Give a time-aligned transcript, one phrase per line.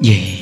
[0.00, 0.39] vậy.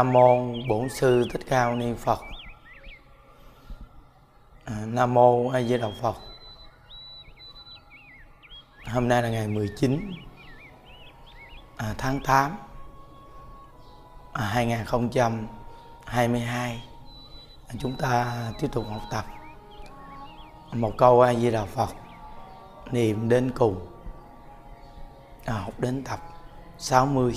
[0.00, 0.36] Nam mô
[0.68, 2.18] Bổn sư Thích Ca Mâu Ni Phật.
[4.64, 6.14] À, Nam mô A Di Đà Phật.
[8.86, 10.12] Hôm nay là ngày 19
[11.76, 12.56] à, tháng 8
[14.32, 16.82] à, 2022.
[17.68, 19.24] À, chúng ta tiếp tục học tập
[20.72, 21.90] một câu A Di Đà Phật
[22.90, 23.86] niệm đến cùng.
[25.44, 26.20] À, học đến tập
[26.78, 27.14] 60.
[27.14, 27.34] mươi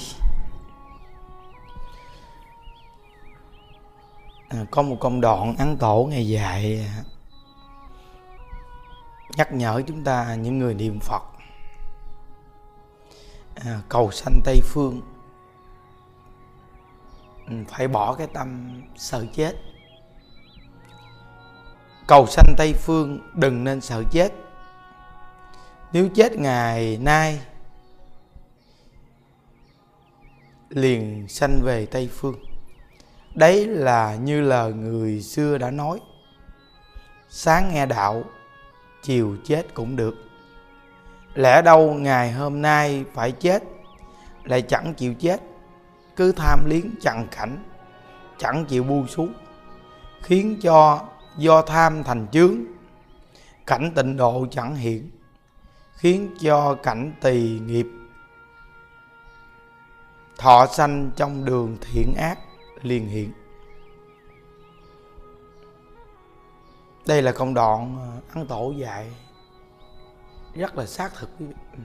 [4.53, 6.89] À, có một công đoạn ăn tổ ngày dạy.
[9.37, 11.23] Nhắc nhở chúng ta những người niệm Phật.
[13.55, 15.01] À, cầu sanh Tây phương.
[17.47, 19.55] Ừ, phải bỏ cái tâm sợ chết.
[22.07, 24.33] Cầu sanh Tây phương đừng nên sợ chết.
[25.93, 27.41] Nếu chết ngày nay
[30.69, 32.35] liền sanh về Tây phương
[33.35, 35.99] đấy là như lời người xưa đã nói.
[37.29, 38.23] Sáng nghe đạo,
[39.03, 40.15] chiều chết cũng được.
[41.35, 43.63] Lẽ đâu ngày hôm nay phải chết,
[44.43, 45.41] lại chẳng chịu chết?
[46.15, 47.63] Cứ tham liếng chằn cảnh
[48.37, 49.33] chẳng chịu buông xuống,
[50.21, 51.01] khiến cho
[51.37, 52.57] do tham thành chướng.
[53.65, 55.09] Cảnh tịnh độ chẳng hiện,
[55.95, 57.87] khiến cho cảnh tỳ nghiệp.
[60.37, 62.39] Thọ sanh trong đường thiện ác
[62.83, 63.31] liền hiện.
[67.07, 69.11] Đây là công đoạn ờ, ăn tổ dạy.
[70.53, 71.53] Rất là xác thực quý vị.
[71.73, 71.79] Ừ.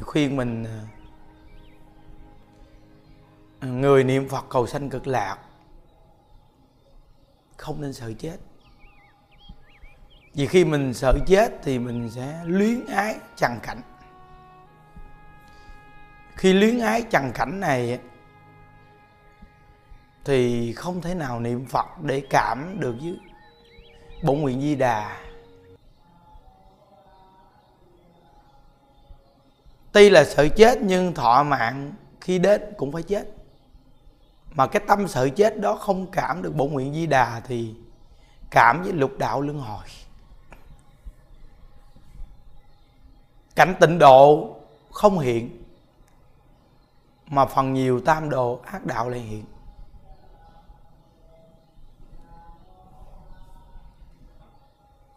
[0.00, 0.64] Khuyên mình
[3.60, 5.38] ờ, người niệm phật cầu sanh cực lạc,
[7.56, 8.36] không nên sợ chết.
[10.34, 13.80] Vì khi mình sợ chết thì mình sẽ luyến ái trần cảnh.
[16.36, 18.00] Khi luyến ái trần cảnh này
[20.24, 23.18] thì không thể nào niệm phật để cảm được với
[24.22, 25.20] bổn nguyện di đà.
[29.92, 33.30] Tuy là sợ chết nhưng thọ mạng khi đến cũng phải chết.
[34.50, 37.74] Mà cái tâm sợ chết đó không cảm được bổn nguyện di đà thì
[38.50, 39.84] cảm với lục đạo luân hồi.
[43.54, 44.54] Cảnh tịnh độ
[44.90, 45.62] không hiện,
[47.26, 49.44] mà phần nhiều tam đồ ác đạo lại hiện.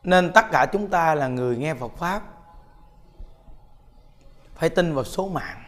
[0.07, 2.23] Nên tất cả chúng ta là người nghe Phật pháp,
[4.55, 5.63] phải tin vào số mạng.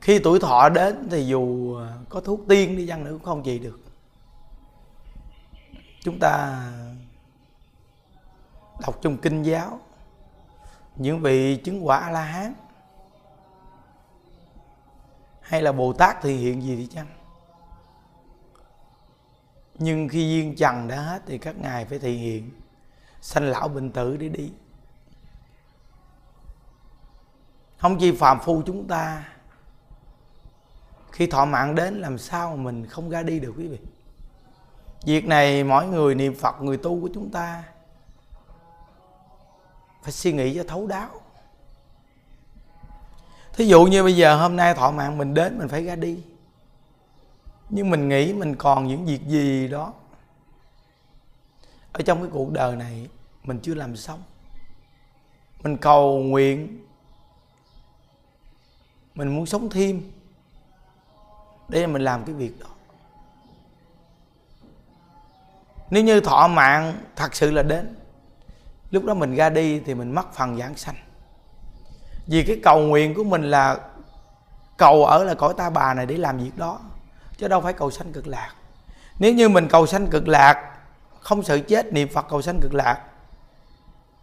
[0.00, 1.76] Khi tuổi thọ đến thì dù
[2.08, 3.80] có thuốc tiên đi chăng nữa cũng không gì được.
[6.00, 6.64] Chúng ta
[8.80, 9.80] đọc trong kinh giáo,
[10.96, 12.54] những vị chứng quả a la hán
[15.40, 17.06] hay là bồ tát thì hiện gì đi chăng?
[19.78, 22.50] Nhưng khi duyên trần đã hết thì các ngài phải thị hiện.
[23.20, 24.50] Sanh lão bệnh tử để đi.
[27.78, 29.28] Không chỉ phàm phu chúng ta,
[31.12, 33.78] khi thọ mạng đến làm sao mà mình không ra đi được quý vị?
[35.04, 37.64] Việc này mỗi người niệm phật, người tu của chúng ta
[40.02, 41.08] phải suy nghĩ cho thấu đáo.
[43.52, 46.22] Thí dụ như bây giờ hôm nay thọ mạng mình đến, mình phải ra đi
[47.74, 49.92] nhưng mình nghĩ mình còn những việc gì đó
[51.92, 53.08] ở trong cái cuộc đời này
[53.44, 54.22] mình chưa làm xong.
[55.62, 56.86] Mình cầu nguyện,
[59.14, 60.10] mình muốn sống thêm
[61.68, 62.66] để mình làm cái việc đó.
[65.90, 67.94] Nếu như thọ mạng thật sự là đến,
[68.90, 70.96] lúc đó mình ra đi thì mình mất phần giảng sanh.
[72.26, 73.80] Vì cái cầu nguyện của mình là
[74.76, 76.80] cầu ở là cõi ta bà này để làm việc đó
[77.42, 78.52] chứ đâu phải cầu sanh cực lạc.
[79.18, 80.78] Nếu như mình cầu sanh cực lạc,
[81.20, 82.98] không sợ chết, niệm phật cầu sanh cực lạc,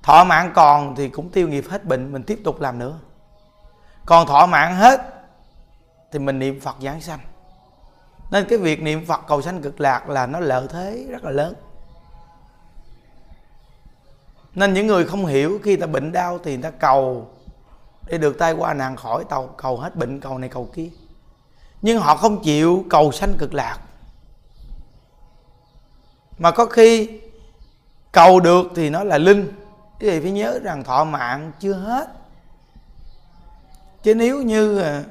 [0.04, 3.00] thọ mạng còn thì cũng tiêu nghiệp hết bệnh, mình tiếp tục làm nữa.
[4.06, 5.02] Còn thọ mạng hết
[6.12, 7.20] thì mình niệm phật giảng sanh.
[8.32, 11.32] Nên cái việc niệm phật cầu sanh cực lạc là nó lợi thế rất là
[11.32, 11.54] lớn.
[14.56, 17.30] Nên những người không hiểu, khi ta bệnh đau thì ta cầu
[18.08, 20.90] để được tai qua nạn khỏi tàu cầu hết bệnh, cầu này cầu kia
[21.82, 23.80] nhưng họ không chịu cầu sanh cực lạc.
[26.38, 27.10] Mà có khi
[28.12, 29.52] cầu được thì nó là linh.
[30.00, 32.08] Quý vị phải nhớ rằng thọ mạng chưa hết.
[34.04, 35.04] Chứ nếu như ờ,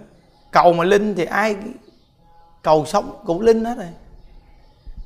[0.50, 1.56] cầu mà linh thì ai
[2.62, 3.88] cầu sống cũng linh hết rồi.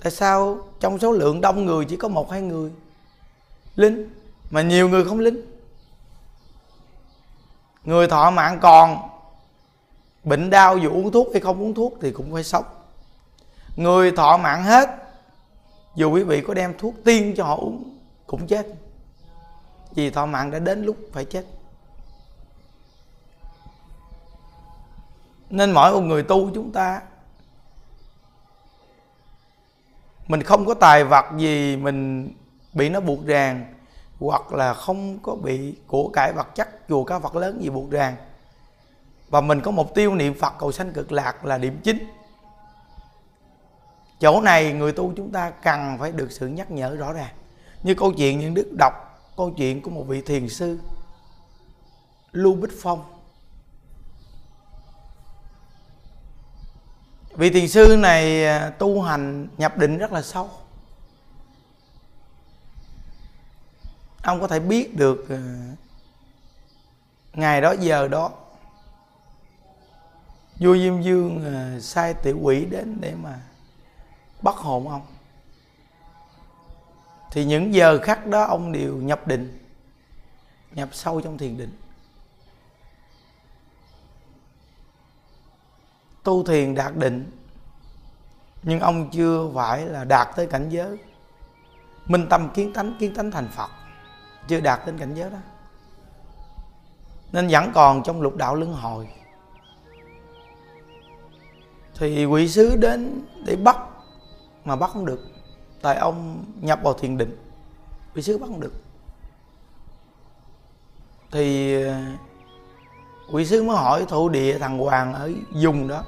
[0.03, 2.71] Tại sao trong số lượng đông người chỉ có một hai người
[3.77, 4.15] linh
[4.51, 5.47] mà nhiều người không linh?
[7.85, 9.12] Người thọ mạng còn
[10.25, 12.65] bệnh đau dù uống thuốc hay không uống thuốc thì cũng phải sống.
[13.77, 14.89] Người thọ mạng hết,
[15.95, 18.67] dù quý vị có đem thuốc tiên cho họ uống, cũng chết.
[19.95, 21.45] Vì thọ mạng đã đến lúc phải chết.
[25.51, 27.03] Nên mỗi một người tu chúng ta,
[30.29, 32.31] mình không có tài vật gì mình
[32.73, 33.75] bị nó buộc ràng,
[34.21, 37.91] hoặc là không có bị của cải vật chất chùa cá vật lớn gì buộc
[37.91, 38.17] ràng
[39.33, 42.07] và mình có mục tiêu niệm phật cầu sanh cực lạc là điểm chính.
[44.21, 47.35] Chỗ này người tu chúng ta cần phải được sự nhắc nhở rõ ràng.
[47.83, 48.93] Như câu chuyện những đức đọc,
[49.37, 50.79] câu chuyện của một vị thiền sư,
[52.33, 53.05] lưu bích phong.
[57.37, 60.51] Vị thiền sư này à, tu hành, nhập định rất là sâu.
[64.23, 65.41] Ông có thể biết được à,
[67.33, 68.31] ngày đó, giờ đó
[70.59, 73.41] vua diêm dương à, sai tiểu quỷ đến để mà
[74.43, 75.07] bắt hồn ông.
[77.31, 79.59] Thì những giờ khắc đó ông đều nhập định,
[80.71, 81.77] nhập sâu trong thiền định.
[86.23, 87.31] Tu thiền đạt định,
[88.63, 90.99] nhưng ông chưa phải là đạt tới cảnh giới.
[92.07, 93.71] Minh tâm kiến tánh kiến tánh thành phật,
[94.49, 95.39] chưa đạt đến cảnh giới đó.
[97.33, 99.09] Nên vẫn còn trong lục đạo luân hồi
[102.03, 103.77] thì quỷ sứ đến để bắt,
[104.65, 105.21] mà bắt không được.
[105.83, 107.37] Tại ông nhập vào thiền định,
[108.15, 108.73] quỷ sứ bắt không được.
[111.31, 112.01] Thì ờ,
[113.33, 116.05] quỷ sứ mới hỏi thổ địa thằng hoàng ở dùng đó,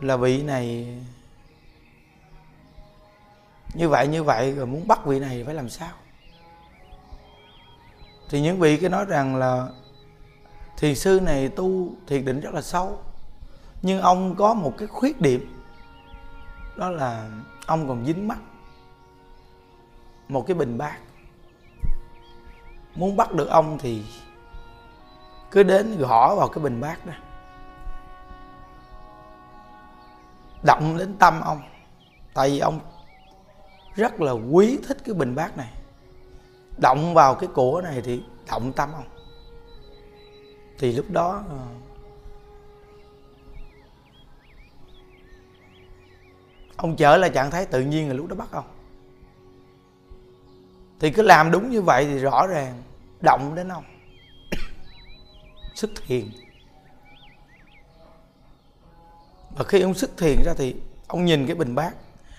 [0.00, 0.96] là vị này,
[3.74, 5.92] như vậy như vậy, rồi muốn bắt vị này phải làm sao?
[8.28, 9.68] Thì những vị cái nói rằng là,
[10.76, 12.98] thiền sư này tu thiền định rất là sâu
[13.82, 15.62] nhưng ông có một cái khuyết điểm.
[16.76, 17.28] Đó là
[17.66, 18.38] ông còn dính mắt.
[20.28, 20.98] Một cái bình bát.
[22.94, 24.04] Muốn bắt được ông thì
[25.50, 27.12] cứ đến gõ vào cái bình bát đó.
[30.62, 31.62] Động đến tâm ông.
[32.34, 32.80] Tại vì ông
[33.94, 35.72] rất là quý thích cái bình bát này.
[36.82, 39.04] Động vào cái của này thì động tâm ông.
[40.78, 41.58] Thì lúc đó ờ,
[46.80, 48.64] ông trở lại trạng thái tự nhiên là lúc đó bắt ông.
[51.00, 52.82] Thì cứ làm đúng như vậy thì rõ ràng
[53.20, 53.84] động đến ông.
[55.74, 56.30] Xuất thiền.
[59.56, 60.76] Và khi ông xuất thiền ra thì
[61.06, 61.94] ông nhìn cái bình bát.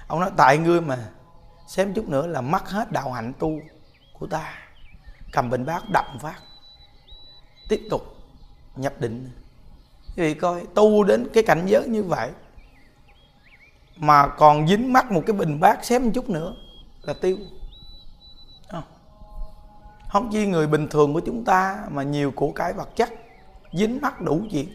[0.07, 1.09] Ông nói, tại ngươi mà
[1.67, 3.59] xém chút nữa là mất hết đạo hạnh tu
[4.19, 4.53] của ta.
[5.31, 6.39] Cầm bình bát đập phát.
[7.69, 8.15] Tiếp tục
[8.75, 9.31] nhập định.
[10.17, 12.29] Quý vị coi, tu đến cái cảnh giới như vậy
[13.97, 16.55] mà còn dính mắt một cái bình bát xém một chút nữa
[17.01, 17.37] là tiêu.
[18.69, 18.83] Không,
[20.09, 23.09] không chỉ người bình thường của chúng ta mà nhiều của cái vật chất
[23.73, 24.67] dính mắt đủ chuyện.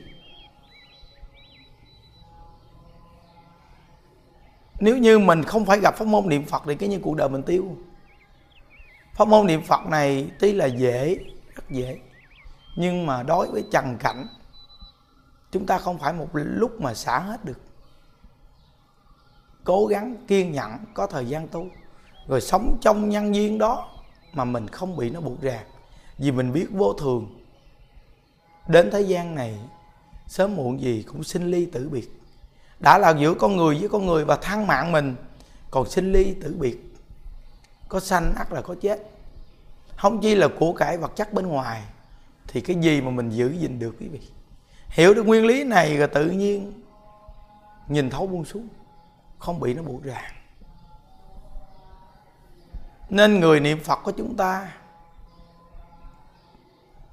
[4.80, 7.28] Nếu như mình không phải gặp pháp môn niệm phật thì cái như cuộc đời
[7.28, 7.76] mình tiêu.
[9.14, 11.16] Pháp môn niệm phật này tuy là dễ
[11.54, 11.98] rất dễ
[12.76, 14.26] nhưng mà đối với trần cảnh
[15.52, 17.60] chúng ta không phải một lúc mà xả hết được
[19.66, 21.66] cố gắng kiên nhẫn, có thời gian tu.
[22.28, 23.88] Rồi sống trong nhân duyên đó
[24.32, 25.66] mà mình không bị nó buộc ràng.
[26.18, 27.40] Vì mình biết vô thường.
[28.68, 29.58] Đến thế gian này,
[30.26, 32.20] sớm muộn gì cũng sinh ly tử biệt.
[32.80, 35.16] Đã là giữa con người với con người và thăng mạng mình,
[35.70, 36.78] còn sinh ly tử biệt.
[37.88, 39.10] Có sanh ắt là có chết.
[39.96, 41.82] Không chỉ là của cải vật chất bên ngoài,
[42.48, 44.20] thì cái gì mà mình giữ gìn được quý vị?
[44.88, 46.72] Hiểu được nguyên lý này rồi tự nhiên
[47.88, 48.68] nhìn thấu buông xuống
[49.38, 50.32] không bị nó buộc ràng.
[53.10, 54.72] Nên người niệm phật của chúng ta,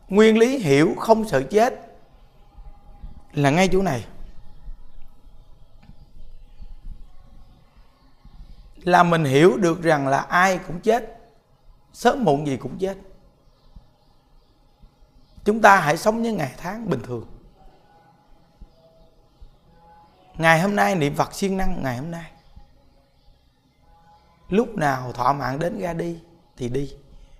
[0.09, 1.73] nguyên lý hiểu không sợ chết
[3.33, 4.05] là ngay chỗ này.
[8.75, 11.19] Là mình hiểu được rằng là ai cũng chết,
[11.93, 12.97] sớm muộn gì cũng chết.
[15.45, 17.32] Chúng ta hãy sống những ngày tháng bình thường
[20.37, 22.31] ngày hôm nay niệm phật siêng năng ngày hôm nay.
[24.49, 26.19] Lúc nào thọ mạng đến ra đi
[26.57, 26.93] thì đi.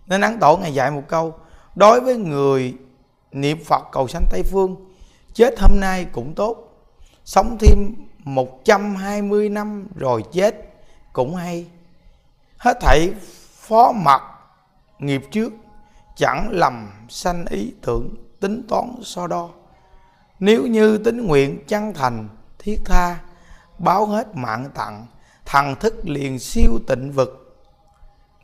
[0.08, 1.36] Nên ấn tổ ngày dạy một câu,
[1.76, 2.78] đối với người
[3.32, 4.76] niệm phật cầu sanh tây phương,
[5.34, 6.70] chết hôm nay cũng tốt.
[7.26, 10.56] Sống thêm 120 năm rồi chết
[11.14, 11.68] cũng hay.
[12.58, 13.14] Hết thảy
[13.54, 14.22] phó mặt
[15.00, 15.54] nghiệp trước,
[16.16, 18.10] chẳng lầm sanh ý tưởng
[18.40, 19.50] tính toán so đo.
[20.40, 22.30] Nếu như tính nguyện chân thành
[22.64, 23.20] thiết tha,
[23.78, 25.08] báo hết mạng tặng
[25.46, 27.60] thần thức liền siêu tịnh vực.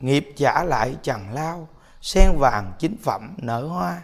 [0.00, 1.68] Nghiệp trả lại chẳng lao,
[2.00, 4.02] sen vàng chính phẩm nở hoa,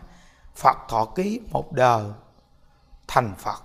[0.54, 2.04] phật thọ ký một đời,
[3.08, 3.62] thành phật.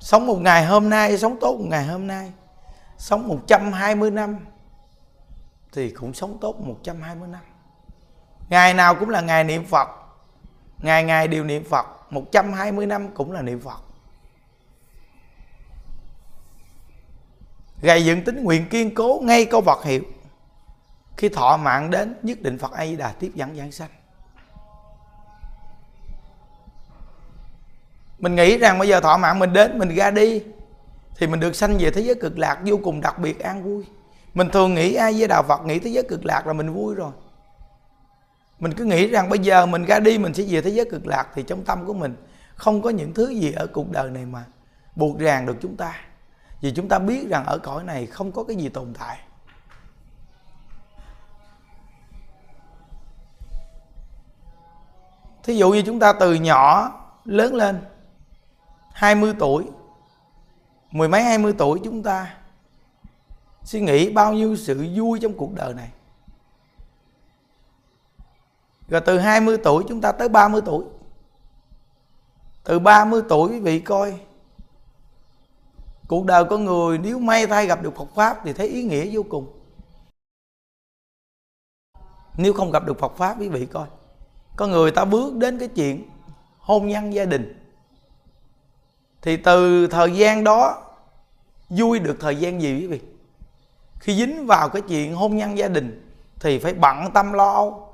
[0.00, 2.32] Sống một ngày hôm nay, sống tốt một ngày hôm nay.
[2.98, 4.38] Sống 120 năm
[5.72, 7.40] thì cũng sống tốt 120 năm
[8.48, 9.88] ngày nào cũng là ngày niệm Phật.
[10.78, 11.86] Ngày ngày đều niệm Phật.
[12.10, 13.80] 120 năm cũng là niệm Phật.
[17.82, 20.02] Gầy dựng tính nguyện kiên cố ngay câu Phật hiệu.
[21.16, 23.88] Khi thọ mạng đến, nhất định Phật A Di Đà tiếp dẫn giảng sanh.
[28.18, 30.42] Mình nghĩ rằng bây giờ thọ mạng mình đến, mình ra đi,
[31.16, 33.84] thì mình được sanh về thế giới cực lạc vô cùng đặc biệt an vui.
[34.34, 36.94] Mình thường nghĩ ai với đạo phật, nghĩ thế giới cực lạc là mình vui
[36.94, 37.12] rồi
[38.60, 41.06] mình cứ nghĩ rằng bây giờ mình ra đi mình sẽ về thế giới cực
[41.06, 42.16] lạc thì trong tâm của mình
[42.54, 44.44] không có những thứ gì ở cuộc đời này mà
[44.96, 45.94] buộc ràng được chúng ta.
[46.60, 49.18] Vì chúng ta biết rằng ở cõi này không có cái gì tồn tại.
[55.42, 56.92] Thí dụ như chúng ta từ nhỏ
[57.24, 57.80] lớn lên
[58.92, 59.64] 20 tuổi,
[60.90, 62.34] mười mấy hai mươi tuổi chúng ta
[63.64, 65.88] suy nghĩ bao nhiêu sự vui trong cuộc đời này
[68.88, 70.84] rồi từ 20 tuổi chúng ta tới 30 tuổi.
[72.64, 74.20] Từ 30 tuổi quý vị coi,
[76.08, 79.08] Cuộc đời con người nếu may thay gặp được Phật Pháp Thì thấy ý nghĩa
[79.12, 79.52] vô cùng.
[82.36, 83.86] Nếu không gặp được Phật Pháp quý vị coi
[84.56, 86.08] Có người ta bước đến cái chuyện
[86.68, 87.68] Hôn nhân gia đình,
[89.22, 90.82] thì từ thời gian đó
[91.68, 93.00] vui được thời gian gì quý vị?
[94.00, 97.87] Khi dính vào cái chuyện hôn nhân gia đình thì phải bận tâm lo âu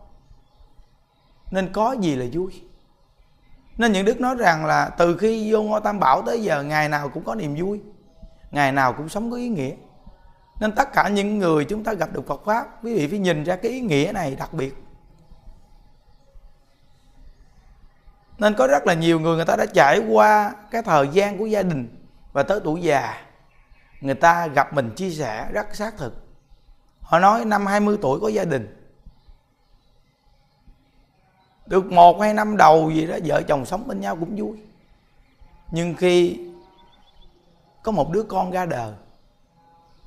[1.55, 2.63] nên có gì là vui.
[3.77, 6.89] Nên những đức nói rằng là từ khi vô ngôi tam bảo tới giờ, ngày
[6.89, 7.81] nào cũng có niềm vui,
[8.51, 9.75] ngày nào cũng sống có ý nghĩa.
[10.61, 13.45] Nên tất cả những người chúng ta gặp được Phật pháp, quý vị phải nhìn
[13.45, 14.75] ra cái ý nghĩa này đặc biệt.
[18.39, 21.47] Nên có rất là nhiều người người ta đã trải qua cái thời gian của
[21.47, 23.15] gia đình và tới tuổi già,
[24.01, 26.27] người ta gặp mình chia sẻ rất xác thực.
[27.01, 28.84] Họ nói năm 20 tuổi có gia đình
[31.67, 34.59] được một hai năm đầu gì đó, vợ chồng sống bên nhau cũng vui.
[35.71, 36.41] Nhưng khi
[37.83, 38.93] có một đứa con ra đời,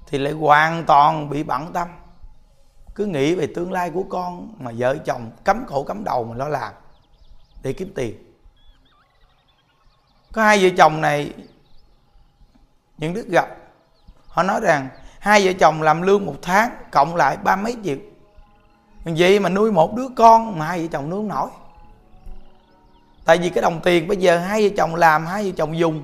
[0.08, 1.88] thì lại hoàn toàn bị bận tâm.
[2.96, 6.36] Cứ nghĩ về tương lai của con mà vợ chồng cấm cổ cấm đầu mà
[6.36, 6.74] lo làm
[7.64, 8.34] để kiếm tiền.
[10.34, 11.34] Có hai vợ chồng này,
[12.98, 13.48] những đức gặp,
[14.28, 17.98] họ nói rằng hai vợ chồng làm lương một tháng cộng lại ba mấy triệu
[19.18, 21.50] vậy mà nuôi một đứa con mà hai vợ chồng nuôi không nổi?
[23.26, 26.04] Tại vì cái đồng tiền bây giờ hai vợ chồng làm, hai vợ chồng dùng.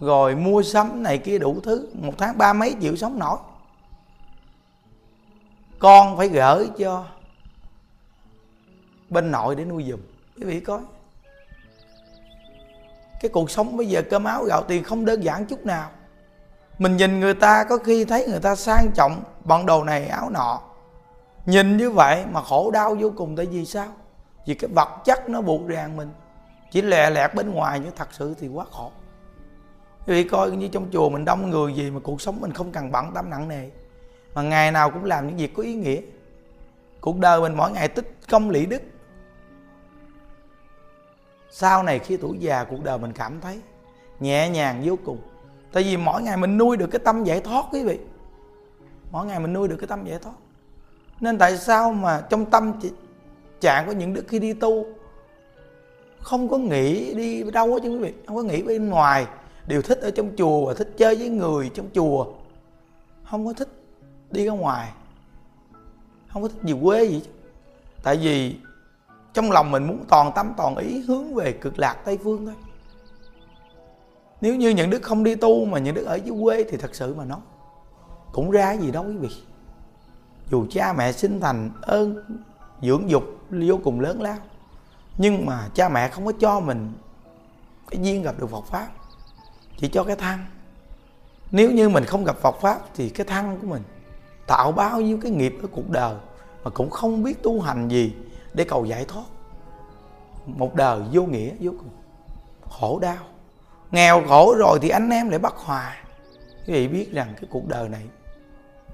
[0.00, 3.38] Rồi mua sắm này kia đủ thứ, một tháng ba mấy triệu sống nổi.
[5.78, 7.04] Con phải gửi cho
[9.10, 10.00] bên nội để nuôi giùm.
[10.36, 10.80] Quý vị coi.
[13.20, 15.90] Cái cuộc sống bây giờ cơm áo gạo tiền không đơn giản chút nào.
[16.78, 20.30] Mình nhìn người ta, có khi thấy người ta sang trọng bọn đồ này, áo
[20.30, 20.60] nọ
[21.46, 23.88] nhìn như vậy mà khổ đau vô cùng tại vì sao?
[24.46, 26.10] Vì cái vật chất nó buộc ràng mình.
[26.70, 28.90] Chỉ lẹ lẹt bên ngoài nhưng thật sự thì quá khổ.
[30.06, 32.72] Quý vị coi như trong chùa mình đông người gì mà cuộc sống mình không
[32.72, 33.70] cần bận tâm nặng nề.
[34.34, 36.00] Mà ngày nào cũng làm những việc có ý nghĩa.
[37.00, 38.82] Cuộc đời mình mỗi ngày tích công lý đức.
[41.50, 43.60] Sau này khi tuổi già, cuộc đời mình cảm thấy
[44.20, 45.18] nhẹ nhàng vô cùng.
[45.72, 47.98] Tại vì mỗi ngày mình nuôi được cái tâm giải thoát, quý vị.
[49.10, 50.34] Mỗi ngày mình nuôi được cái tâm giải thoát
[51.20, 52.72] nên tại sao mà trong tâm
[53.60, 54.86] trạng của những đức khi đi tu,
[56.20, 58.12] không có nghĩ đi đâu hết chứ quý vị?
[58.26, 59.26] Không có nghĩ bên ngoài.
[59.66, 62.26] Đều thích ở trong chùa và thích chơi với người trong chùa.
[63.24, 63.68] Không có thích
[64.30, 64.92] đi ra ngoài.
[66.28, 67.30] Không có thích gì quê gì chứ.
[68.02, 68.56] Tại vì
[69.34, 72.54] trong lòng mình muốn toàn tâm, toàn ý hướng về cực lạc tây phương thôi.
[74.40, 76.94] Nếu như những đức không đi tu mà những đức ở dưới quê thì thật
[76.94, 77.40] sự mà nó
[78.32, 79.28] cũng ra gì đâu quý vị
[80.50, 82.24] dù cha mẹ sinh thành ơn,
[82.82, 84.38] dưỡng dục, vô cùng lớn lao,
[85.18, 86.92] nhưng mà cha mẹ không có cho mình
[87.90, 88.88] cái duyên gặp được Phật pháp,
[89.76, 90.46] chỉ cho cái thăng.
[91.50, 93.82] Nếu như mình không gặp Phật pháp thì cái thăng của mình
[94.46, 96.14] tạo bao nhiêu cái nghiệp ở cuộc đời
[96.64, 98.14] mà cũng không biết tu hành gì
[98.54, 99.24] để cầu giải thoát.
[100.46, 101.88] Một đời vô nghĩa, vô cùng
[102.70, 103.16] khổ đau.
[103.90, 105.96] Nghèo khổ rồi thì anh em lại bắt hòa.
[106.66, 108.02] Quý vị biết rằng cái cuộc đời này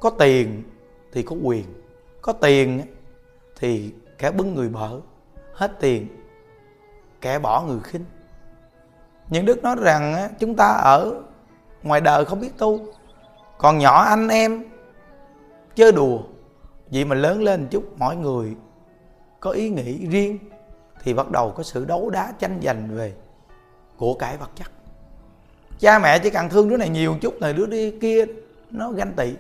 [0.00, 0.62] có tiền
[1.12, 1.64] thì có quyền,
[2.22, 2.82] có tiền
[3.56, 5.00] thì kẻ bưng người bở
[5.52, 6.06] hết tiền,
[7.20, 8.04] kẻ bỏ người khinh.
[9.30, 11.14] Những đức nói rằng chúng ta ở
[11.82, 12.80] ngoài đời không biết tu,
[13.58, 14.64] còn nhỏ anh em
[15.74, 16.18] chơi đùa,
[16.90, 18.54] vậy mà lớn lên chút mọi người
[19.40, 20.38] có ý nghĩ riêng,
[21.02, 23.12] thì bắt đầu có sự đấu đá tranh giành về
[23.96, 24.70] của cải vật chất.
[25.78, 28.24] Cha mẹ chỉ cần thương đứa này nhiều chút, rồi đứa đi kia
[28.70, 29.34] nó ganh tị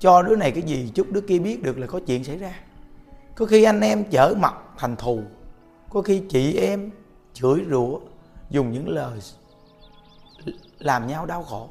[0.00, 2.52] cho đứa này cái gì chút đứa kia biết được là có chuyện xảy ra.
[3.34, 5.20] Có khi anh em chở mặt thành thù.
[5.90, 6.90] Có khi chị em
[7.32, 8.00] chửi rủa,
[8.50, 9.18] dùng những lời
[10.78, 11.68] làm nhau đau khổ.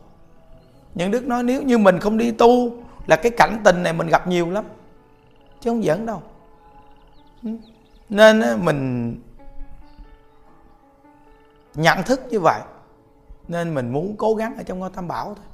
[0.95, 2.71] Những đức nói nếu như mình không đi tu
[3.07, 4.65] là cái cảnh tình này mình gặp nhiều lắm,
[5.59, 6.21] chứ không giỡn đâu.
[8.09, 9.15] Nên mình
[11.75, 12.61] nhận thức như vậy.
[13.47, 15.45] Nên mình muốn cố gắng ở trong ngôi tam bảo thôi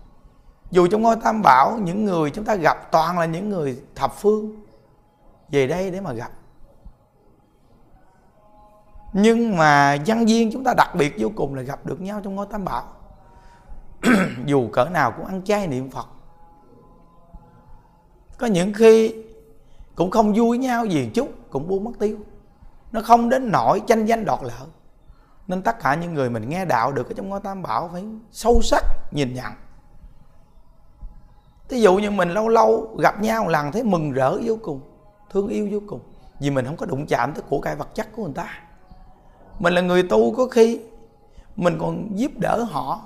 [0.71, 4.13] dù trong ngôi tam bảo, những người chúng ta gặp toàn là những người thập
[4.15, 4.65] phương,
[5.49, 6.31] về đây để mà gặp.
[9.13, 12.35] Nhưng mà dân viên chúng ta đặc biệt vô cùng là gặp được nhau trong
[12.35, 12.83] ngôi tam bảo.
[14.45, 16.07] Dù cỡ nào cũng ăn chay niệm phật.
[18.37, 19.15] Có những khi
[19.95, 22.17] cũng không vui nhau gì chút cũng buông mất tiêu.
[22.91, 24.67] Nó không đến nỗi tranh danh đoạt lợi.
[25.47, 28.05] Nên tất cả những người mình nghe đạo được ở trong ngôi tam bảo phải
[28.31, 29.51] sâu sắc nhìn nhận.
[31.69, 34.81] Ví dụ như mình lâu lâu gặp nhau một lần, thấy mừng rỡ vô cùng,
[35.29, 35.99] Thương yêu vô cùng,
[36.39, 38.59] Vì mình không có đụng chạm tới của cải vật chất của người ta.
[39.59, 40.81] Mình là người tu có khi
[41.55, 43.01] Mình còn giúp đỡ họ.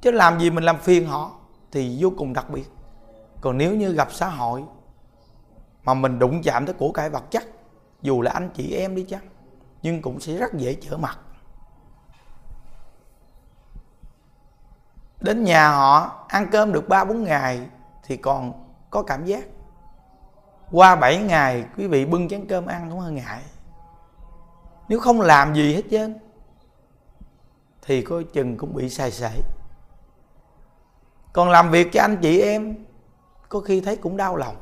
[0.00, 1.32] Chứ làm gì mình làm phiền họ
[1.70, 2.70] Thì vô cùng đặc biệt.
[3.40, 4.64] Còn nếu như gặp xã hội
[5.84, 7.44] Mà mình đụng chạm tới của cải vật chất,
[8.02, 9.26] Dù là anh chị em đi chăng,
[9.82, 11.18] Nhưng cũng sẽ rất dễ trở mặt.
[15.22, 17.68] Đến nhà họ, ăn cơm được ba bốn ngày
[18.02, 18.52] thì còn
[18.90, 19.44] có cảm giác.
[20.70, 23.42] Qua 7 ngày, quý vị bưng chén cơm ăn cũng hơi ngại.
[24.88, 26.18] Nếu không làm gì hết trơn,
[27.82, 29.40] thì coi chừng cũng bị sai sảy.
[31.32, 32.84] Còn làm việc cho anh chị em,
[33.48, 34.56] có khi thấy cũng đau lòng.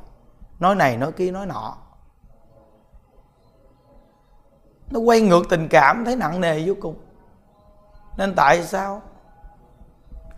[0.59, 1.77] Nói này, nói kia, nói nọ.
[4.91, 7.01] Nó quay ngược tình cảm, thấy nặng nề vô cùng.
[8.17, 9.03] Nên tại sao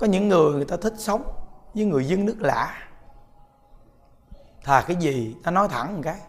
[0.02, 1.22] có những người người ta thích sống
[1.74, 2.88] với người dân nước lạ
[4.64, 6.20] thà cái gì, ta nói thẳng một cái.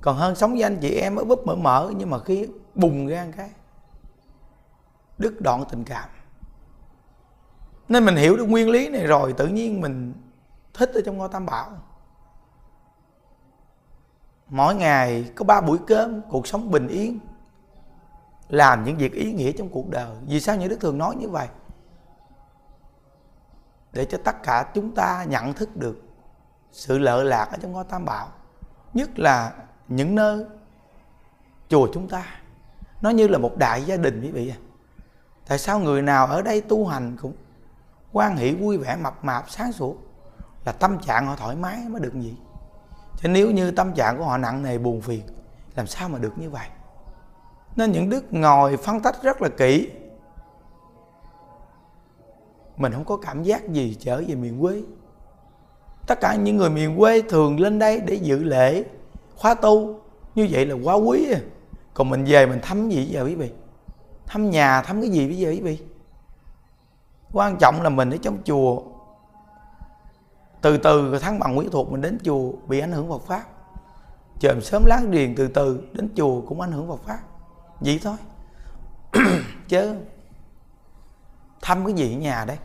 [0.00, 3.06] Còn hơn sống với anh chị em ở búp mở mở nhưng mà khi bùng
[3.06, 3.50] ra một cái,
[5.18, 6.08] đứt đoạn tình cảm.
[7.88, 10.14] Nên mình hiểu được nguyên lý này rồi, tự nhiên mình
[10.74, 11.70] thích ở trong ngôi tam bảo.
[14.48, 17.18] Mỗi ngày có ba buổi cơm, cuộc sống bình yên.
[18.48, 20.16] Làm những việc ý nghĩa trong cuộc đời.
[20.26, 21.48] Vì sao những đức thường nói như vậy?
[23.96, 26.02] Để cho tất cả chúng ta nhận thức được
[26.72, 28.28] sự lợi lạc ở trong ngôi tam bảo.
[28.94, 29.52] Nhất là
[29.88, 30.44] những nơi
[31.68, 32.24] chùa chúng ta.
[33.00, 34.52] Nó như là một đại gia đình quý vị
[35.48, 37.32] tại sao người nào ở đây tu hành cũng
[38.12, 39.96] quan hỷ vui vẻ, mập mạp, sáng suốt
[40.64, 42.36] là tâm trạng họ thoải mái mới được gì?
[43.16, 45.22] Chứ nếu như tâm trạng của họ nặng nề, buồn phiền,
[45.74, 46.66] làm sao mà được như vậy?
[47.76, 49.90] Nên những đức ngồi phân tích rất là kỹ
[52.76, 54.82] mình không có cảm giác gì trở về miền quê.
[56.06, 58.84] Tất cả những người miền quê thường lên đây để dự lễ,
[59.36, 60.00] khóa tu.
[60.34, 61.40] Như vậy là quá quý à.
[61.94, 63.50] Còn mình về mình thăm gì bây giờ quý vị?
[64.26, 65.78] Thăm nhà, thăm cái gì bây giờ quý vị?
[67.32, 68.82] Quan trọng là mình ở trong chùa.
[70.60, 73.42] Từ từ thắng bằng quý thuộc mình đến chùa bị ảnh hưởng Phật pháp.
[74.40, 77.18] Chồm sớm láng điền từ từ đến chùa cũng ảnh hưởng Phật pháp.
[77.80, 78.16] Vậy thôi.
[79.68, 79.96] Chứ
[81.62, 82.58] thăm cái gì ở nhà đấy.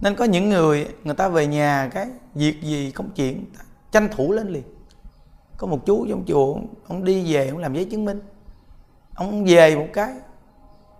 [0.00, 3.44] Nên có những người người ta về nhà cái việc gì công chuyện
[3.92, 4.62] tranh thủ lên liền.
[5.56, 6.56] Có một chú trong chùa,
[6.88, 8.20] ông đi về, ông làm giấy chứng minh.
[9.14, 10.14] Ông về một cái,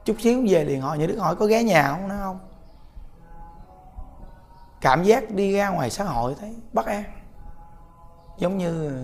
[0.05, 2.39] chút xíu về liền, hỏi những đứa hỏi có ghé nhà không nói không?
[4.81, 7.05] Cảm giác đi ra ngoài xã hội thấy bất an.
[8.39, 9.03] Giống như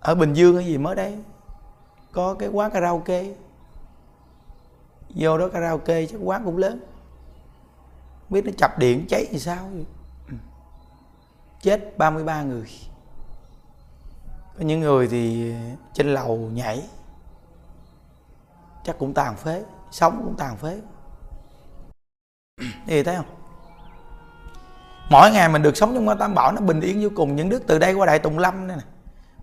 [0.00, 1.18] ở bình dương hay gì mới đây,
[2.12, 3.24] có cái quán karaoke
[5.14, 6.80] vô đó karaoke chắc quán cũng lớn.
[8.30, 9.68] Biết nó chập điện cháy thì sao?
[11.60, 12.66] Chết 33 người.
[14.58, 15.54] Có những người thì
[15.92, 16.82] trên lầu nhảy.
[18.84, 20.80] Chắc cũng tàn phế, sống cũng tàn phế.
[22.86, 23.26] Thì thấy không?
[25.10, 27.36] Mỗi ngày mình được sống trong ngôi tam bảo nó bình yên vô cùng.
[27.36, 28.82] Những đức từ đây qua đại tùng lâm này nè.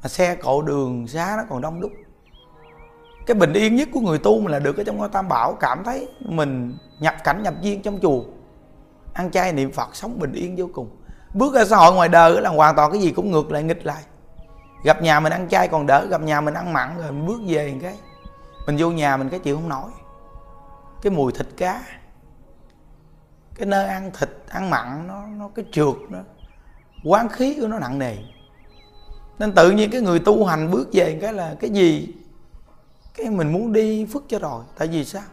[0.04, 1.92] Mà xe cộ đường, xá nó còn đông đúc
[3.30, 5.54] cái bình yên nhất của người tu mình là được ở trong ngôi tam bảo,
[5.54, 8.24] cảm thấy mình nhập cảnh, nhập duyên trong chùa.
[9.14, 10.90] Ăn chay niệm phật, sống bình yên vô cùng.
[11.34, 13.86] Bước ra xã hội ngoài đời là hoàn toàn cái gì cũng ngược lại, nghịch
[13.86, 14.04] lại.
[14.84, 17.42] Gặp nhà mình ăn chay còn đỡ, gặp nhà mình ăn mặn rồi mình bước
[17.48, 17.96] về cái.
[18.68, 19.90] Mình vô nhà mình cái chịu không nổi.
[21.02, 21.82] Cái mùi thịt cá,
[23.56, 26.20] cái nơi ăn thịt, ăn mặn, nó nó cái trượt, nó,
[27.06, 28.16] quán khí của nó nặng nề.
[29.40, 32.08] Nên tự nhiên cái người tu hành bước về cái là cái gì
[33.22, 35.24] cái mình muốn đi phức cho rồi, tại vì sao?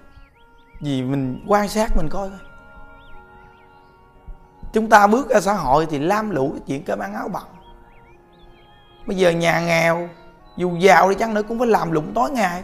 [0.80, 2.38] Vì mình quan sát mình coi thôi.
[4.72, 7.44] Chúng ta bước ra xã hội thì lam lũ cái chuyện cơm ăn áo bận.
[9.06, 10.08] Bây giờ nhà nghèo,
[10.56, 12.62] dù giàu đi chăng nữa cũng phải làm lụng tối ngày.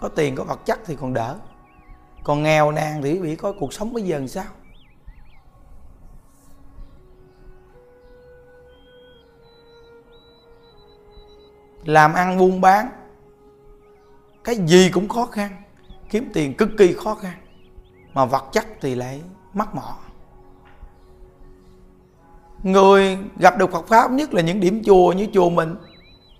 [0.00, 1.36] Có tiền, có vật chất thì còn đỡ.
[2.24, 4.44] Còn nghèo nàn thì bị coi cuộc sống bây giờ làm sao?
[11.84, 13.01] Làm ăn buôn bán
[14.44, 15.62] cái gì cũng khó khăn,
[16.10, 17.34] kiếm tiền cực kỳ khó khăn,
[18.14, 19.20] mà vật chất thì lại
[19.54, 19.96] mắc mỏ.
[22.62, 25.74] Người gặp được Phật pháp nhất là những điểm chùa như chùa mình,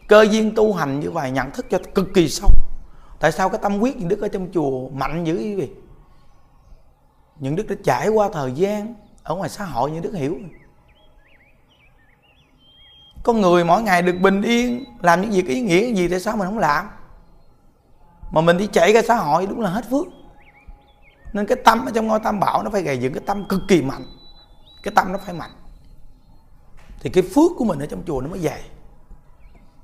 [0.08, 2.50] cơ duyên tu hành như vậy nhận thức cho cực kỳ sâu.
[3.20, 5.70] Tại sao cái tâm quyết những đức ở trong chùa mạnh dữ vậy?
[7.38, 10.38] Những đức đã trải qua thời gian ở ngoài xã hội, những đức hiểu.
[13.22, 16.36] Con người mỗi ngày được bình yên, làm những việc ý nghĩa gì tại sao
[16.36, 16.86] mình không làm?
[18.32, 20.06] Mà mình đi chạy ra xã hội đúng là hết phước.
[21.32, 23.60] Nên cái tâm ở trong ngôi tam bảo nó phải gầy dựng cái tâm cực
[23.68, 24.06] kỳ mạnh.
[24.82, 25.50] Cái tâm nó phải mạnh.
[27.00, 28.62] Thì cái phước của mình ở trong chùa nó mới dày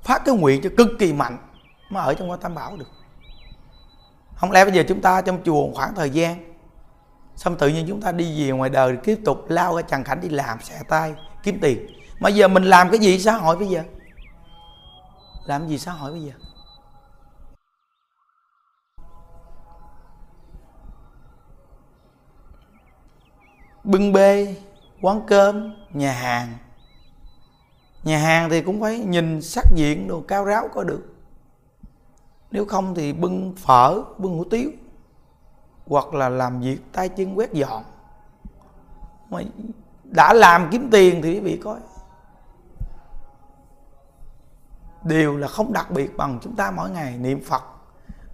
[0.01, 1.37] phát cái nguyện cho cực kỳ mạnh
[1.89, 2.89] mà ở trong ngôi tam bảo được.
[4.35, 6.53] Không lẽ bây giờ chúng ta trong chùa khoảng thời gian,
[7.35, 10.21] xong tự nhiên chúng ta đi về ngoài đời tiếp tục lao ra trần cảnh
[10.21, 11.87] đi làm, xẻ tay, kiếm tiền.
[12.19, 13.83] Mà giờ mình làm cái gì xã hội bây giờ?
[15.45, 16.31] Làm gì xã hội bây giờ?
[23.83, 24.55] Bưng bê
[25.01, 26.57] quán cơm, nhà hàng.
[28.03, 31.15] Nhà hàng thì cũng phải nhìn sắc diện đồ cao ráo có được.
[32.51, 34.71] Nếu không thì bưng phở, bưng hủ tiếu,
[35.87, 37.83] hoặc là làm việc tay chân quét dọn.
[39.29, 39.41] Mà
[40.03, 41.79] đã làm kiếm tiền thì quý vị coi.
[45.03, 47.63] Đều là không đặc biệt bằng chúng ta mỗi ngày niệm phật,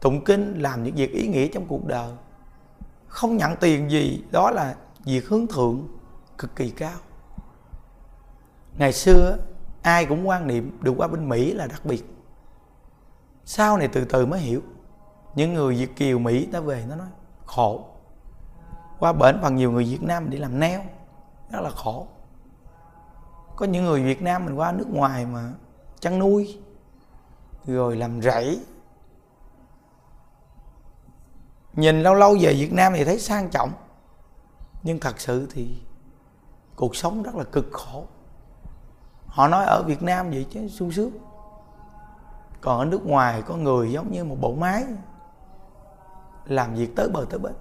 [0.01, 2.11] tụng kinh, làm những việc ý nghĩa trong cuộc đời.
[3.07, 5.87] Không nhận tiền gì, đó là việc hướng thượng
[6.37, 6.99] cực kỳ cao.
[8.77, 9.37] Ngày xưa
[9.81, 12.03] ai cũng quan niệm được qua bên mỹ là đặc biệt.
[13.45, 14.61] Sau này từ từ mới hiểu.
[15.35, 17.07] Những người việt kiều mỹ ta về nó nói,
[17.45, 17.85] khổ.
[18.99, 20.81] Qua bển phần nhiều người việt nam đi làm neo
[21.51, 22.07] rất là khổ.
[23.55, 25.53] Có những người việt nam mình qua nước ngoài mà
[25.99, 26.59] chăn nuôi,
[27.65, 28.59] rồi làm rẫy.
[31.73, 33.71] Nhìn lâu lâu về việt nam thì thấy sang trọng
[34.85, 35.77] nhưng thật sự thì
[36.75, 38.05] cuộc sống rất là cực khổ.
[39.27, 41.11] Họ nói ở việt nam vậy chứ sung sướng
[42.61, 44.85] còn ở nước ngoài có người giống như một bộ máy
[46.45, 47.53] làm việc tới bờ tới bến.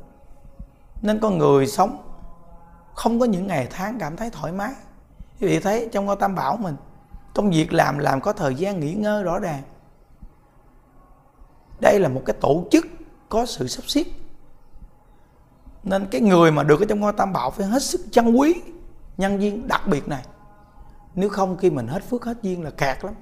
[1.03, 1.97] Nên con người sống
[2.95, 4.73] không có những ngày tháng cảm thấy thoải mái.
[5.41, 6.77] Quý vị thấy trong ngôi tam bảo mình,
[7.35, 9.63] công việc làm làm có thời gian nghỉ ngơi rõ ràng.
[11.81, 12.87] Đây là một cái tổ chức
[13.29, 14.05] có sự sắp xếp
[15.85, 18.55] nên cái người mà được ở trong ngôi tam bảo phải hết sức trân quý
[19.17, 20.25] nhân duyên đặc biệt này.
[21.15, 23.15] Nếu không khi mình hết phước hết duyên là kẹt lắm.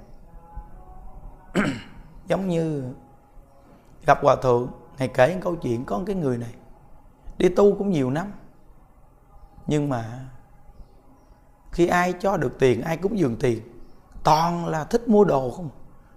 [2.27, 2.83] Giống như
[4.07, 6.55] gặp hòa thượng ngày kể câu chuyện, có một cái người này
[7.39, 8.33] đi tu cũng nhiều năm.
[9.67, 10.29] Nhưng mà
[11.71, 13.61] khi ai cho được tiền, ai cũng dường tiền,
[14.25, 15.69] toàn là thích mua đồ không?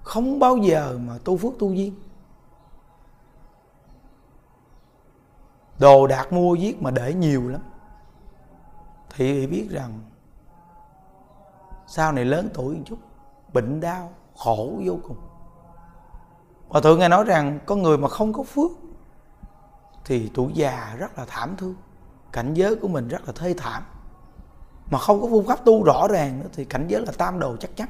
[0.01, 1.93] Không bao giờ mà tu phước tu duyên.
[5.79, 7.61] Đồ đạc mua giết mà để nhiều lắm.
[9.15, 9.99] Thì biết rằng
[11.87, 12.99] sau này lớn tuổi một chút,
[13.53, 15.17] bệnh đau, khổ vô cùng.
[16.69, 18.71] Và thượng nghe nói rằng có người mà không có phước
[20.05, 21.75] thì tuổi già rất là thảm thương,
[22.31, 23.83] cảnh giới của mình rất là thê thảm.
[24.91, 27.55] Mà không có phương pháp tu rõ ràng nữa thì cảnh giới là tam đồ
[27.59, 27.89] chắc chắn.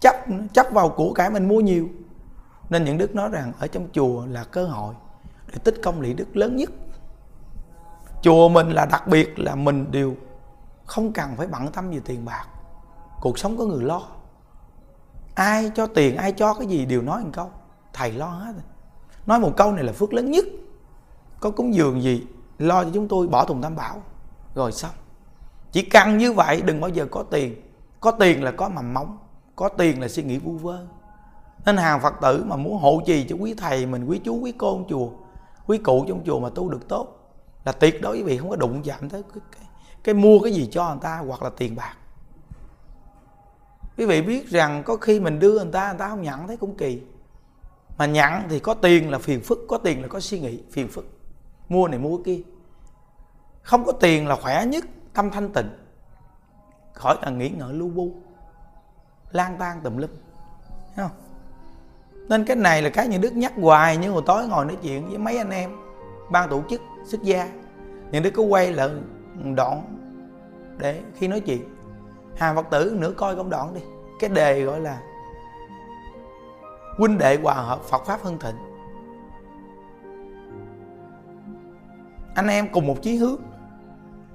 [0.00, 0.16] Chấp
[0.52, 1.88] chấp vào của cải mình mua nhiều.
[2.70, 4.94] Nên những đức nói rằng ở trong chùa là cơ hội
[5.54, 6.70] để tích công lý đức lớn nhất.
[8.22, 10.14] Chùa mình là đặc biệt là mình đều
[10.84, 12.46] không cần phải bận tâm về tiền bạc.
[13.20, 14.02] Cuộc sống có người lo.
[15.34, 17.50] Ai cho tiền, ai cho cái gì đều nói một câu.
[17.92, 18.52] Thầy lo hết
[19.26, 20.44] nói một câu này là phước lớn nhất.
[21.40, 22.26] Có cúng dường gì,
[22.58, 24.02] lo cho chúng tôi, bỏ thùng tam bảo.
[24.54, 24.90] Rồi xong.
[25.72, 27.62] Chỉ cần như vậy, đừng bao giờ có tiền.
[28.00, 29.18] Có tiền là có mầm móng
[29.56, 30.86] có tiền là suy nghĩ vu vơ.
[31.66, 34.52] Nên hàng phật tử mà muốn hộ trì cho quý thầy mình, quý chú, quý
[34.58, 35.08] cô chùa
[35.66, 37.24] quý cụ trong chùa mà tu được tốt
[37.64, 39.68] là tuyệt đối quý vị không có đụng chạm tới cái, cái,
[40.04, 41.96] cái mua cái gì cho người ta hoặc là tiền bạc.
[43.96, 46.56] Quý vị biết rằng có khi mình đưa người ta người ta không nhận thấy
[46.56, 47.02] cũng kỳ.
[47.98, 50.88] Mà nhận thì có tiền là phiền phức có tiền là có suy nghĩ phiền
[50.88, 51.06] phức.
[51.68, 52.40] Mua này mua kia.
[53.62, 55.70] Không có tiền là khỏe nhất tâm thanh tịnh.
[56.92, 58.12] Khỏi là nghĩ ngợi lu bu
[59.30, 60.10] lang tan tùm lum.
[60.96, 61.23] Thấy không?
[62.28, 65.08] Nên cái này là cái những đức nhắc hoài những hồi tối ngồi nói chuyện
[65.08, 65.70] với mấy anh em
[66.30, 67.48] ban tổ chức, xuất gia.
[68.12, 68.88] Những đức có quay lại
[69.54, 69.82] đoạn
[70.78, 71.64] để khi nói chuyện.
[72.36, 73.80] Hàng phật tử nữa coi công đoạn đi.
[74.20, 75.00] Cái đề gọi là
[76.98, 78.56] huynh đệ hòa hợp phật pháp hưng thịnh.
[82.34, 83.40] Anh em cùng một chí hướng.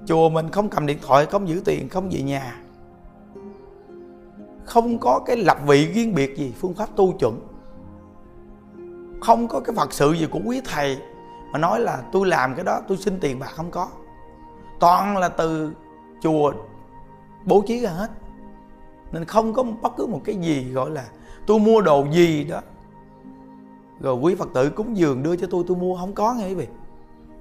[0.06, 2.60] Chùa mình không cầm điện thoại, không giữ tiền, không về nhà.
[4.64, 7.40] Không có cái lập vị riêng biệt gì, phương pháp tu chuẩn
[9.20, 10.98] không có cái phật sự gì của quý thầy
[11.52, 13.88] mà nói là tôi làm cái đó, tôi xin tiền bạc không có.
[14.80, 15.72] Toàn là từ
[16.22, 16.52] chùa
[17.44, 18.10] bố trí ra hết.
[19.12, 21.04] Nên không có bất cứ một cái gì gọi là
[21.46, 22.60] tôi mua đồ gì đó.
[24.00, 26.54] Rồi quý phật tử cúng dường đưa cho tôi tôi mua không có nghe quý
[26.54, 26.66] vị.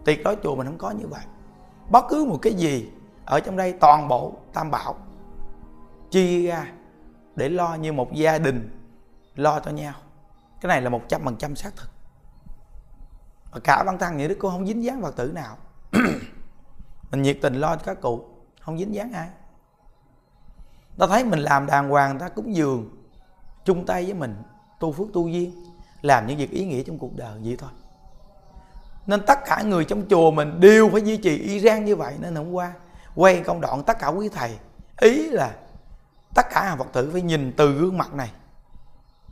[0.06, 1.22] Tuyệt đối chùa mình không có như vậy.
[1.92, 2.90] Bất cứ một cái gì
[3.26, 4.96] ở trong đây toàn bộ tam bảo
[6.12, 6.68] chia ra
[7.36, 8.70] để lo như một gia đình,
[9.36, 9.94] lo cho nhau
[10.62, 11.90] cái này là một trăm phần trăm xác thực.
[13.52, 15.58] Và cả văn tăng nghĩa đức cô không dính dáng phật tử nào.
[17.12, 18.26] Mình nhiệt tình lo cho các cụ,
[18.62, 19.30] không dính dáng ai.
[20.98, 22.90] Ta thấy mình làm đàng hoàng, ta cúng dường,
[23.66, 24.44] chung tay với mình,
[24.80, 25.64] tu phước tu duyên,
[26.02, 27.70] làm những việc ý nghĩa trong cuộc đời, vậy thôi.
[29.08, 32.16] Nên tất cả người trong chùa mình đều phải duy trì y rang như vậy,
[32.20, 32.74] nên hôm qua
[33.16, 34.58] quay công đoạn tất cả quý thầy.
[34.98, 35.52] Ý là
[36.36, 38.32] tất cả hàng phật tử phải nhìn từ gương mặt này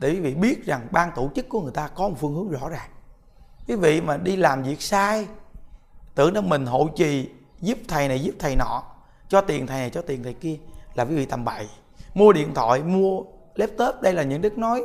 [0.00, 2.50] để quý vị biết rằng ban tổ chức của người ta có một phương hướng
[2.50, 2.90] rõ ràng.
[3.68, 5.26] Quý vị mà đi làm việc sai,
[6.14, 7.28] tưởng đó mình hộ trì,
[7.60, 8.82] giúp thầy này, giúp thầy nọ,
[9.28, 10.56] cho tiền thầy này, cho tiền thầy kia,
[10.94, 11.68] là quý vị tầm bậy
[12.14, 13.22] mua điện thoại, mua
[13.54, 14.82] laptop, đây là những đức nói.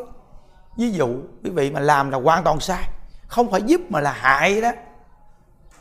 [0.78, 2.90] Ví dụ, quý vị mà làm là hoàn toàn sai,
[3.28, 4.72] không phải giúp mà là hại đó.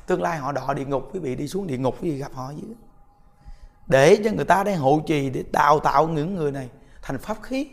[0.06, 2.32] Tương lai họ đọa địa ngục, quý vị đi xuống địa ngục, quý vị gặp
[2.34, 2.74] họ dưới.
[3.86, 6.68] Để cho người ta đang hộ trì, để đào tạo những người này
[7.02, 7.68] thành pháp khí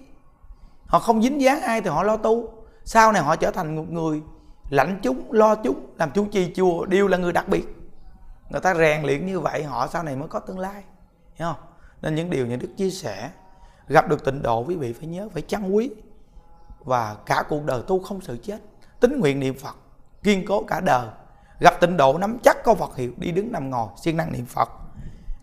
[0.89, 2.53] họ không dính dáng ai thì họ lo tu.
[2.85, 4.21] Sau này họ trở thành một người
[4.69, 7.67] lãnh chúng, lo chúng, làm chú trì chùa, đều là người đặc biệt.
[8.49, 10.83] Người ta rèn luyện như vậy, họ sau này mới có tương lai.
[11.33, 11.63] Hiểu không?
[12.01, 13.29] Nên những điều những đức chia sẻ,
[13.87, 15.91] gặp được tịnh độ quý vị phải nhớ, phải trân quý.
[16.79, 18.57] Và cả cuộc đời tu không sợ chết.
[18.99, 19.75] Tính nguyện niệm phật,
[20.23, 21.07] kiên cố cả đời.
[21.59, 24.45] Gặp tịnh độ nắm chắc có phật hiệu, đi đứng nằm ngồi, siêng năng niệm
[24.45, 24.69] phật.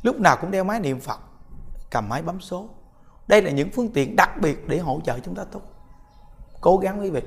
[0.02, 1.20] Lúc nào cũng đeo máy niệm phật,
[1.90, 2.68] cầm máy bấm số
[3.28, 5.60] đây là những phương tiện đặc biệt để hỗ trợ chúng ta tốt.
[6.60, 7.22] Cố gắng quý vị.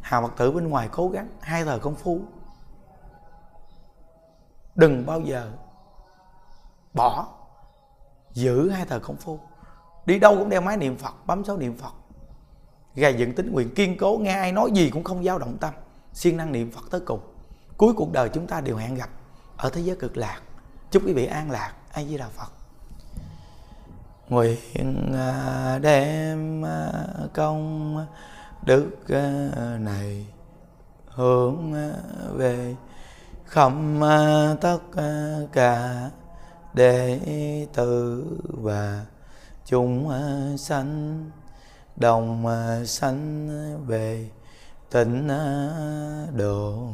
[0.00, 2.20] Hào phật tử bên ngoài cố gắng, hai thời công phu.
[4.74, 5.52] Đừng bao giờ
[6.94, 7.28] bỏ,
[8.32, 9.38] giữ hai thời công phu.
[10.06, 11.92] Đi đâu cũng đeo máy niệm phật, bấm số niệm phật.
[12.94, 15.74] Gài dựng tính nguyện, kiên cố, nghe ai nói gì cũng không dao động tâm.
[16.12, 17.20] Siêng năng niệm phật tới cùng.
[17.76, 19.10] Cuối cuộc đời chúng ta đều hẹn gặp
[19.56, 20.40] ở thế giới cực lạc.
[20.90, 21.72] Chúc quý vị an lạc.
[21.92, 22.52] A di đà phật
[24.28, 26.92] nguyện à, đem à,
[27.34, 27.96] công
[28.64, 30.26] đức à, này
[31.08, 31.72] hướng
[32.36, 32.76] về
[33.46, 33.72] khắp
[34.60, 34.78] tất
[35.52, 36.10] cả
[36.74, 37.20] đệ
[37.74, 39.04] tử và
[39.66, 40.10] chúng
[40.58, 41.24] sanh
[41.96, 42.46] đồng
[42.86, 43.48] sanh
[43.86, 44.28] về
[44.90, 45.28] tịnh
[46.36, 46.88] độ.